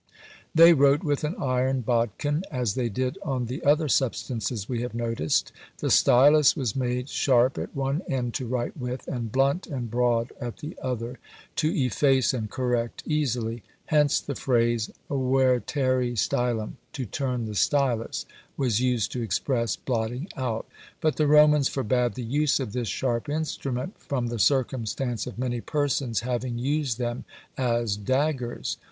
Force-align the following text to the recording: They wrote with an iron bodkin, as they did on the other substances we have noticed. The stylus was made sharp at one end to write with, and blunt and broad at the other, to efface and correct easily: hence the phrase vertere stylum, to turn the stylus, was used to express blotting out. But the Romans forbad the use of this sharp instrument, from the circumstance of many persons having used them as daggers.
They 0.55 0.73
wrote 0.73 1.03
with 1.03 1.23
an 1.23 1.35
iron 1.39 1.81
bodkin, 1.81 2.43
as 2.49 2.73
they 2.73 2.89
did 2.89 3.19
on 3.21 3.45
the 3.45 3.63
other 3.63 3.87
substances 3.87 4.67
we 4.67 4.81
have 4.81 4.95
noticed. 4.95 5.51
The 5.77 5.91
stylus 5.91 6.55
was 6.55 6.75
made 6.75 7.07
sharp 7.07 7.59
at 7.59 7.75
one 7.75 8.01
end 8.09 8.33
to 8.33 8.47
write 8.47 8.75
with, 8.75 9.07
and 9.07 9.31
blunt 9.31 9.67
and 9.67 9.91
broad 9.91 10.31
at 10.41 10.57
the 10.57 10.75
other, 10.81 11.19
to 11.57 11.69
efface 11.71 12.33
and 12.33 12.49
correct 12.49 13.03
easily: 13.05 13.61
hence 13.85 14.19
the 14.19 14.33
phrase 14.33 14.89
vertere 15.07 16.15
stylum, 16.17 16.77
to 16.93 17.05
turn 17.05 17.45
the 17.45 17.53
stylus, 17.53 18.25
was 18.57 18.81
used 18.81 19.11
to 19.11 19.21
express 19.21 19.75
blotting 19.75 20.27
out. 20.35 20.65
But 20.99 21.17
the 21.17 21.27
Romans 21.27 21.67
forbad 21.69 22.15
the 22.15 22.23
use 22.23 22.59
of 22.59 22.73
this 22.73 22.87
sharp 22.87 23.29
instrument, 23.29 23.99
from 23.99 24.29
the 24.29 24.39
circumstance 24.39 25.27
of 25.27 25.37
many 25.37 25.61
persons 25.61 26.21
having 26.21 26.57
used 26.57 26.97
them 26.97 27.23
as 27.55 27.97
daggers. 27.97 28.77